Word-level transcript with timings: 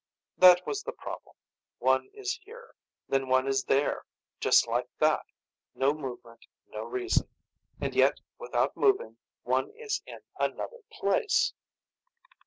That 0.39 0.65
was 0.65 0.81
the 0.81 0.93
problem. 0.93 1.35
One 1.77 2.09
is 2.15 2.39
here. 2.43 2.73
Then 3.07 3.27
one 3.27 3.47
is 3.47 3.63
there. 3.65 4.03
Just 4.39 4.65
like 4.67 4.89
that, 4.97 5.27
no 5.75 5.93
movement, 5.93 6.43
no 6.69 6.85
reason. 6.85 7.29
And 7.79 7.93
yet, 7.93 8.19
without 8.39 8.75
moving, 8.75 9.17
one 9.43 9.69
is 9.77 10.01
in 10.07 10.21
another 10.39 10.79
place. 10.91 11.53